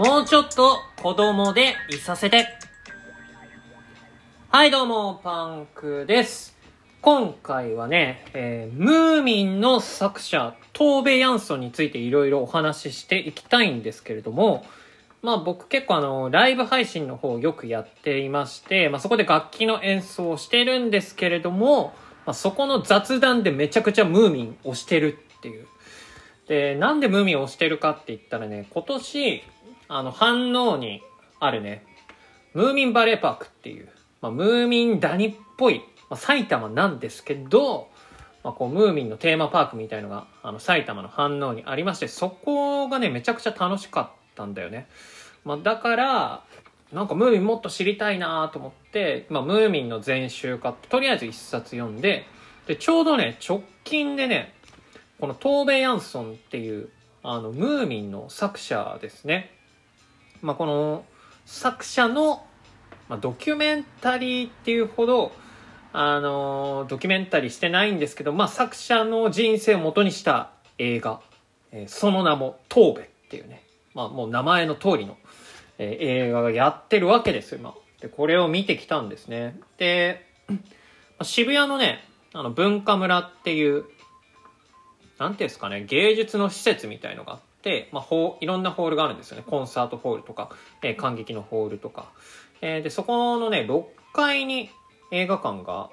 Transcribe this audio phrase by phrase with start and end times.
[0.00, 2.48] もうちょっと子供でいさせて。
[4.48, 6.56] はい、どうも、パンクです。
[7.02, 14.64] 今回はね、えームーミンの作者、トーベ・ヤンソンについていろいろお話ししていきたいんですけれども、
[15.20, 21.92] まあ僕結構あの、ライブ配信の方よくやっていまして、まあそこで楽器の演奏をしてるんですけれども、
[22.24, 25.66] まあそこの雑談でめちゃくちゃムーミンをしてるっていう。
[26.48, 29.42] で、なんでムーミンをしてるかって言ったらね、今年、
[29.92, 31.02] あの、反応に
[31.40, 31.84] あるね、
[32.54, 33.88] ムーミンバレーパークっていう、
[34.20, 37.88] まあ、ムーミン谷っぽい、まあ、埼玉なんですけど、
[38.44, 44.86] まあ、こう、ムーミンのテーマパークみたいのが、あの、埼玉の反応にありまして、そこがね、めちゃくちゃ楽しかったんだよね。
[45.44, 46.44] まあ、だから、
[46.92, 52.26] なんかムーミンもっと知りたいなと思って、まあ、ムーミンの全集買って、とりあえず一冊読んで、
[52.68, 54.54] で、ちょうどね、直近でね、
[55.18, 56.90] このトーベ・ヤンソンっていう、
[57.24, 59.59] あの、ムーミンの作者ですね。
[60.42, 61.04] まあ、この
[61.46, 62.46] 作者の、
[63.08, 65.32] まあ、ドキュメンタリーっていうほど、
[65.92, 71.20] あのドキュメンタリーしてないんですけど、まあ、作者の人生を元にした映画、
[71.72, 73.62] えーその名もトーベっていうね、
[73.94, 75.16] まあ、もう名前の通りの、
[75.78, 77.74] えー映画がやってるわけですよ、今。
[78.00, 79.58] で、これを見てきたんですね。
[79.78, 80.26] で、
[81.22, 83.84] 渋谷のね、あの、文化村っていう、
[85.18, 87.40] なんていうんですかね、芸術の施設みたいのがあっ、
[87.92, 89.44] まあ、ホいろんなホールがあるんですよね。
[89.46, 90.50] コンサートホールとか、
[90.82, 92.10] えー感激のホールとか。
[92.60, 94.70] えーで、そこのね、6階に
[95.10, 95.90] 映画館が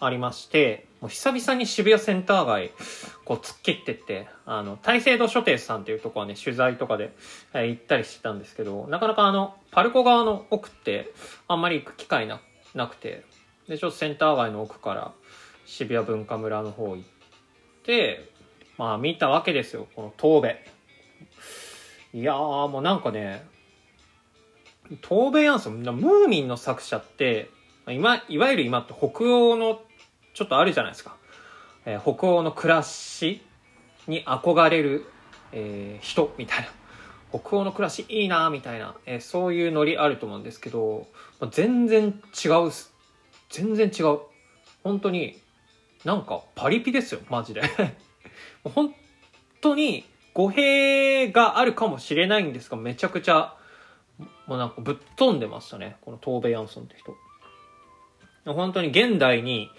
[0.00, 2.72] ありまして、もう久々に渋谷センター街、
[3.24, 7.14] こう突っ切ってって、あの、大聖堂書店さんっていうとこはね、取材とかで、
[7.54, 11.12] えー行ったりしてたんですけど、なかなかあの、パルコ側の奥って、
[11.48, 12.40] あんまり行く機会な
[12.74, 13.24] なくて、
[13.68, 15.12] で、ちょっとセンター街の奥から
[15.64, 17.08] 渋谷文化村の方行っ
[17.84, 18.30] て、
[18.78, 20.71] まあ見たわけですよ、この東ベ。
[22.14, 23.46] いやーもうなんかね、
[25.08, 27.50] 東ベヤンソン、ムーミンの作者って、
[27.88, 29.80] 今、いわゆる今って北欧の
[30.34, 31.16] ちょっとあるじゃないですか。
[31.84, 33.42] えー北欧の暮らし
[34.06, 35.06] に憧れる、
[35.52, 36.68] えー人みたいな。
[37.38, 41.06] 北欧の暮らしいいなみたいな、えーそういうノリあると思うんですけど、
[41.40, 42.92] まあ全然違うす。
[43.48, 44.20] 全然違う。
[44.84, 45.40] 本当に、
[46.04, 47.62] なんかパリピですよ、マジで。
[48.74, 48.94] 本
[49.60, 50.04] 当に
[50.34, 53.56] 語弊があるかもしれないんですが、めちゃくちゃ、
[54.46, 57.14] もうなんかぶっ飛んでましたね、このトーベ・ヤンソンって人。
[58.44, 59.70] 本当に現代に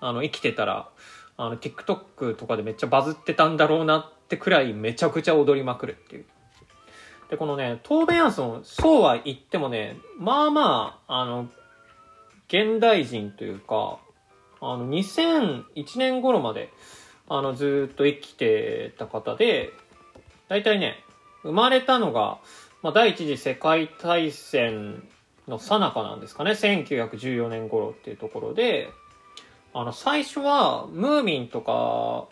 [0.00, 0.88] あの生きてたら、
[1.36, 6.24] あの TikTok とかでめっちゃバズってたんだろうなってくらいめちゃくちゃ踊りまくるっていう。
[7.30, 11.48] で、このね、トーベ・ヤンソン、そうは言ってもね、まあまあ、あの、
[12.48, 13.98] 現代人というか、
[14.60, 15.64] あの、2001
[15.98, 16.72] 年頃まで、
[17.28, 19.72] あの、ずっと生きてた方で、
[20.50, 21.04] 大体ね、
[21.44, 22.38] 生まれたのが、
[22.82, 25.00] まあ、第一次世界大戦
[25.46, 28.90] の最中なんですかね、1914年頃っていうところで、
[29.72, 32.26] あの、最初は、ムーミンとか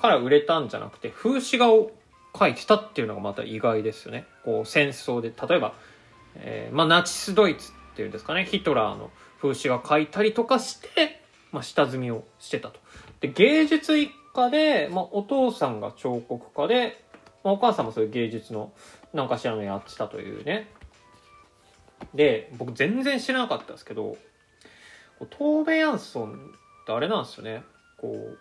[0.00, 1.90] から売れたんじゃなくて、風刺画を
[2.32, 4.24] 描いてたっていうのがまた意外ですよね。
[4.46, 5.74] こう、戦争で、例えば、
[6.36, 9.10] えーまあ、ナチスドイツっていうんですかね、ヒトラーの
[9.42, 11.20] 風刺画描いたりとかして、
[11.50, 12.80] まあ、下積みをしてたと。
[13.20, 17.11] で、芸術一家で、まあ、お父さんが彫刻家で、
[17.44, 18.72] お母さんもそういう芸術の
[19.12, 20.68] なんかしらのやってたというね。
[22.14, 24.18] で、僕全然知らなかったですけど、こ
[25.20, 27.62] うトーベ・ヤンソンってあれなんですよね。
[27.96, 28.38] こう、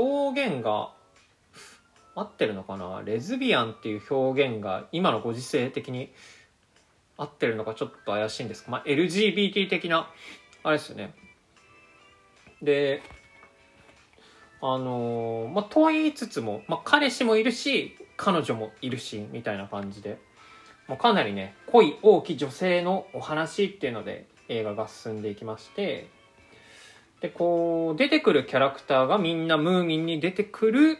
[0.00, 0.92] 表現が
[2.14, 3.02] 合ってるのかな？
[3.04, 6.12] レズビアンっていう表現が今のご時世的に
[7.16, 10.10] 合ってるのかちょっと怪しいんですが、まあ、LGBT 的な、
[10.62, 11.14] あれですよね。
[12.62, 13.02] で、
[14.66, 20.18] あのーまあ、と言いつつも、まあ、彼氏もいるし、彼女もいるし、みたいな感じで、
[20.88, 26.08] もうかなりね、恋多きい女性のお話っていうので映画が進んでいきまして、
[27.20, 30.96] で、こう、出てくるキャラクターがみんなムーミンに出てくる、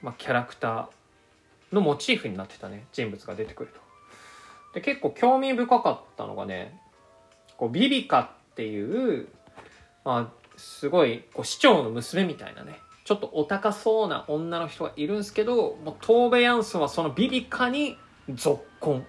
[0.00, 3.80] まあ、キャラクターのモチーフになってたね、人物が出てくると。
[4.74, 6.80] で、結構興味深かったのがね、
[7.56, 8.20] こう、ビビカ
[8.52, 9.26] っていう、
[10.04, 12.78] まあ、すごい、こう、市長の娘みたいなね、
[13.08, 17.96] ちょっとお高そうな女の人がいるんですけど、もう、トーベ・ヤンソンはそのビビカに
[18.28, 19.06] 続婚。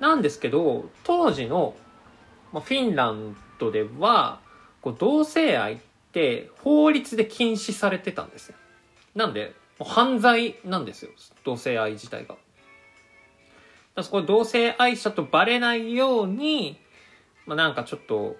[0.00, 1.74] なんですけど、当時の、
[2.54, 4.40] ま、フィンランドでは、
[4.80, 5.78] こう同性愛っ
[6.12, 8.54] て法律で禁止されてたんですよ。
[9.14, 11.10] なんで、犯罪なんですよ、
[11.44, 12.36] 同性愛自体が。
[13.94, 16.80] だそこで同性愛者とバレないように、
[17.44, 18.36] まあ、なんかちょっと、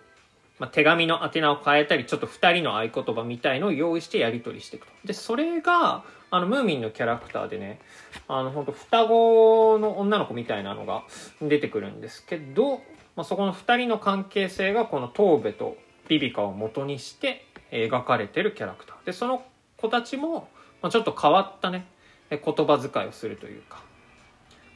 [0.59, 4.93] まあ、手紙の宛名を変えたり、ちょっと二人の合言葉みたいのを用意してやり取りしていくと。
[5.05, 7.81] で、それが、あの、ムーミンのキャラクターでね、
[8.29, 11.03] あの、本当双子の女の子みたいなのが
[11.41, 12.79] 出てくるんですけど、
[13.17, 15.77] まあ、そこの二人の関係性がこのトーベと
[16.09, 19.07] ビビカを元にして描かれてるキャラクター。
[19.07, 19.43] で、その
[19.77, 20.49] 子たちも、
[20.81, 21.87] まあ、ちょっと変わったね、
[22.31, 23.83] 言葉遣いをするというか、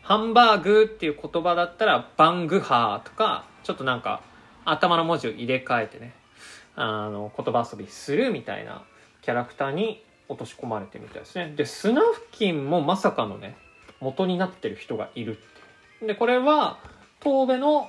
[0.02, 4.20] ハンバーグっていう言葉だったら、バングハーとか、ちょっとなんか、
[4.66, 6.12] 頭の文字を入れ替えてね、
[6.74, 8.82] あの、言葉遊びするみたいな
[9.22, 11.54] キャラクターに落とし込まれてみたいですね。
[11.56, 13.56] で、スナフキンもまさかのね、
[14.00, 15.56] 元になってる人がいるって
[15.96, 16.78] で、これは、
[17.22, 17.88] 東部の、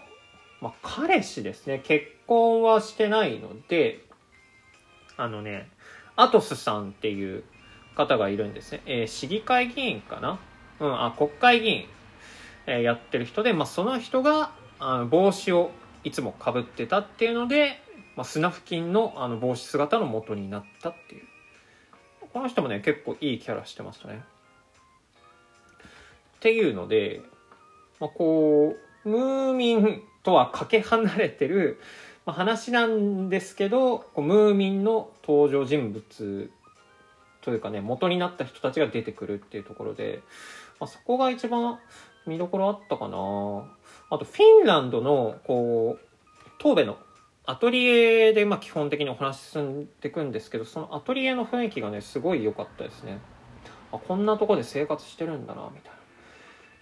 [0.62, 1.82] まあ、彼氏ですね。
[1.84, 4.06] 結婚はしてないので、
[5.18, 5.70] あのね、
[6.16, 7.44] アトスさんっていう
[7.96, 8.82] 方がいるんですね。
[8.86, 10.40] えー、市議会議員かな？
[10.80, 11.86] うん、あ、国会議員、
[12.66, 15.72] えー、やってる人で、まあ、その人が、あの帽子を
[16.08, 17.82] いつもかぶってたっていうので、
[18.16, 21.24] まあ、砂付近のあの帽子姿の元になったっていう。
[22.32, 24.24] この人もね、結構いいキャラしてましたね。
[26.38, 27.22] っていうので、
[28.00, 28.76] まあ、こ
[29.06, 31.82] う、ムーミンとはかけ離れてる、
[32.26, 36.52] ま、話なんですけど、ムーミンの登場人物
[37.42, 40.22] というかね、元になった人たちが出てくるっていうところで、
[40.80, 41.80] まあ、そこが一番
[42.28, 43.18] 見どころあったかな？
[44.10, 46.06] あと、フィンランドの、こう、
[46.60, 46.98] 東部の
[47.46, 53.20] アトリエで、まあ、基本的にお話進んでいくんですけど、そのアトリエの雰囲気がね、すごい良かったですね。
[53.92, 55.98] あ、こんなとこで生活してるんだな、みたいな。
[55.98, 55.98] い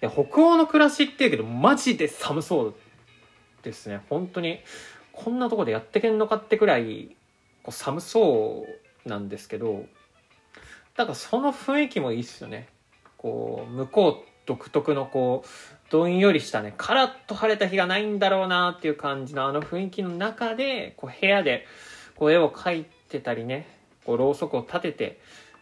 [0.01, 2.75] や、北欧の暮らしって言うけど、マジで寒そう
[3.63, 4.01] ですね。
[4.09, 4.59] 本当に、
[5.13, 7.15] こんなとこでやってけんのかってくらい、
[7.63, 8.65] こう寒そ
[9.05, 9.85] うなんですけど、
[10.95, 12.67] だからその雰囲気もいいっすよね。
[13.17, 21.65] こう、向こう独特のこう、どんよりしたね、カラッと晴れた日がないんだろうなっていう感じのあの雰囲気の中で、こう部屋で
[22.15, 23.67] こう絵を描いてたりね、
[24.05, 25.19] こうろうそくを立てて、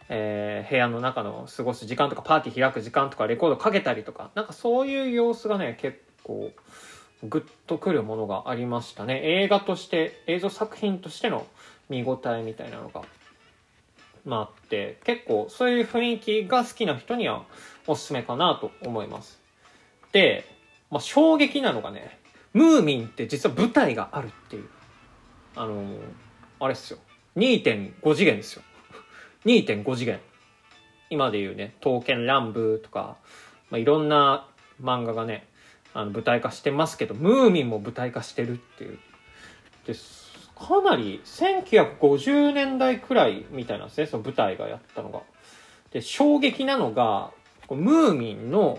[0.08, 6.50] えー、部屋の中の過ごす時間とかパーティー開く時間とかレコードかけたりとか、なんかそういう様子がね、結構
[7.22, 9.20] グッとくるものがありましたね。
[9.24, 11.46] 映画として、映像作品としての
[11.88, 13.02] 見応えみたいなのが
[14.24, 17.44] まああって、結構そういう雰囲気が好きな人には
[17.86, 19.40] おすすめかなと思います。
[20.12, 20.44] で、
[20.90, 22.18] まあ衝撃なのがね、
[22.52, 24.68] ムーミンって実は舞台があるっていう。
[25.56, 25.98] あのー、
[26.60, 26.98] あれっすよ。
[27.36, 28.62] 2.5次元ですよ。
[29.44, 30.20] 2.5次元。
[31.10, 33.16] 今で言うね、刀剣乱舞とか、
[33.70, 34.48] まあ、いろんな
[34.82, 35.46] 漫画がね、
[35.92, 38.98] あの舞台化してますけど、ムーミンも舞台化してるっていう。
[39.86, 45.22] ですかなり1950年代くらいみたいなんですね、その舞台がやったのが。
[45.92, 47.30] で、衝撃なのが、
[47.68, 48.78] ムーミンの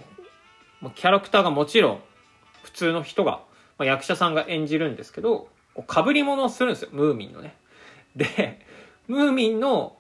[0.95, 1.99] キャラクターがもちろん
[2.63, 3.41] 普通の人が、
[3.77, 5.49] まあ、役者さんが演じるんですけど、
[5.87, 7.55] かぶり物をするんですよ、ムーミンのね。
[8.15, 8.65] で、
[9.07, 9.97] ムーミンの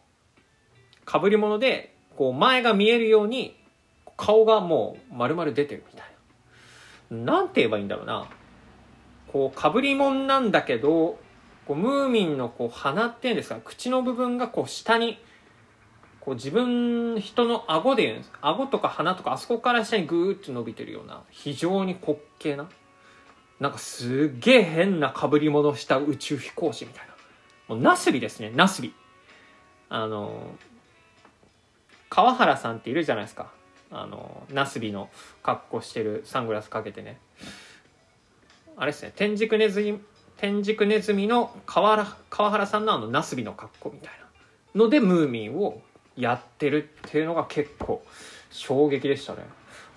[1.03, 3.55] かぶり物で、こう前が見えるように、
[4.17, 6.07] 顔がもう丸々出てるみたい
[7.11, 7.33] な。
[7.33, 8.27] なんて言えばいいんだろうな。
[9.31, 11.19] こう、かぶり物なんだけど、
[11.65, 13.59] こうムーミンのこう鼻っていうんですか？
[13.63, 15.19] 口の部分がこう下に
[16.19, 22.67] こう自分人の顎で言うんです顎とか鼻とかあそこから下にグーッと伸びてるような非常に滑稽な
[23.59, 27.13] なんかすっげえ変な被り物した宇宙飛行士みたいな。
[27.67, 28.93] もうナスビですねナスビ
[29.89, 30.55] あの
[32.09, 33.51] 川原さんっているじゃないですか。
[33.91, 35.09] あのナスビの
[35.41, 37.19] 格好してるサングラスかけてね。
[38.77, 39.99] あれですね天竺ネズミ
[40.37, 44.13] 天竺ネズミの川原川原さんのあのナスビの格好みたい
[44.73, 45.81] なのでムーミンを
[46.17, 48.03] やってるっていうのが結構
[48.51, 49.43] 衝撃でしたね。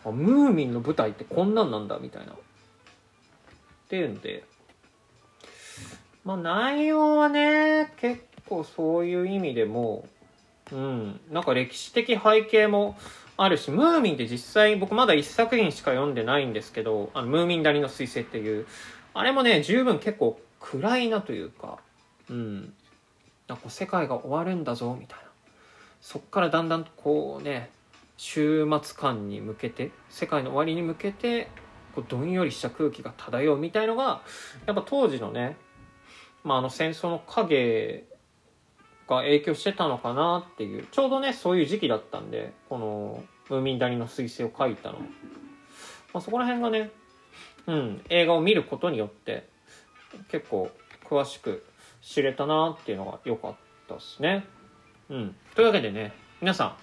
[0.05, 2.33] あムーミンの舞台ってこんなんなんだみたいな。
[2.33, 2.37] っ
[3.89, 4.45] ていうんで。
[6.25, 10.07] まあ内容はね結構そういう意味でも
[10.73, 11.21] うん。
[11.31, 12.97] なんか歴史的背景も
[13.37, 18.67] あるし、ムーミンって実際僕まだ一作品しか読んでないんですけど、あの、ムーミン谷の彗星っていう、
[19.19, 21.81] あれもね、十分結構暗いなというか、
[22.31, 22.73] うん。
[23.49, 25.25] なんか世界が終わるんだぞ、みたいな。
[26.01, 27.71] そっからだんだんとこうね、
[28.17, 31.49] 終末感に向けて、世界の終わりに向けて、
[31.97, 34.23] こうどんよりした空気が漂うみたいのが、
[34.67, 35.57] やっぱ当時のね、
[36.45, 38.05] まあ、あの戦争の影
[39.09, 45.01] が影響してたのかなっていう、ちょうどね、そういう時期だったんで、この、ムーミン谷の彗星を書いたの。
[46.15, 46.93] まあ、そこら辺がね、
[47.67, 49.47] うん、映画を見ることによって
[50.31, 50.71] 結構
[51.05, 51.65] 詳しく
[52.01, 53.55] 知れたなっていうのが良かっ
[53.89, 54.45] たですね。
[55.11, 55.35] うん。
[55.55, 56.77] というわけでね、皆さん、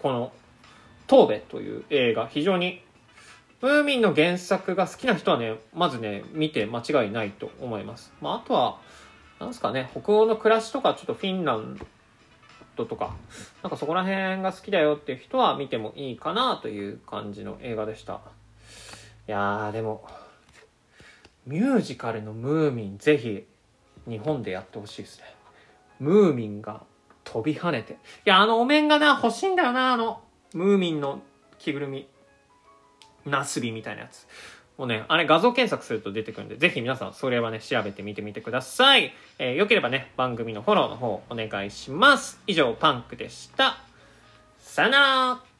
[0.00, 0.32] この、
[1.06, 2.82] トーベという映画、非常に、
[3.60, 8.12] ムーミンの原作が好きな人はね、まずね、見て間違いないと思います。
[8.20, 8.78] まあ、あとは、
[9.38, 11.80] なんすかね、北欧の暮らしとか、ちょっとフィンラン
[12.76, 13.14] ドとか、
[13.62, 18.20] なんかそこら辺が好きだよっていう人は見てもいいかなという感じの映画でした。
[19.28, 20.04] いやー、でも、
[21.46, 23.44] ミュージカルのムーミン、ぜひ、
[24.08, 25.24] 日本でやってほしいですね。
[26.00, 26.82] ムーミンが
[27.24, 27.94] 飛び跳ねて。
[27.94, 30.22] いや、あのお面がな、欲しいんだよな、あの、
[30.54, 31.22] ムーミンの
[31.58, 32.08] 着ぐるみ。
[33.24, 34.26] ナスビみたいなやつ。
[34.76, 39.12] もうね、あれ画像検索すると出てくるんで、ぜひ皆さんそれはね、調べてみてみてください。
[39.38, 42.40] えー、よければね、番組のフォローの方お願いします。
[42.46, 43.76] 以上、パンクでした。
[44.58, 45.51] さよなら